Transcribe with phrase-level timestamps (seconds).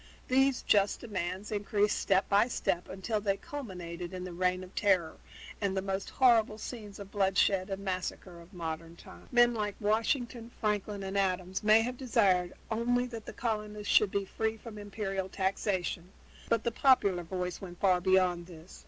[0.29, 5.17] These just demands increased step by step until they culminated in the Reign of Terror
[5.61, 9.31] and the most horrible scenes of bloodshed and massacre of modern times.
[9.31, 14.09] Men like Washington and Franklin and Adams may have desired only that the colonists should
[14.09, 16.09] be free from imperial taxation,
[16.49, 18.79] but the popular voice went far beyond this.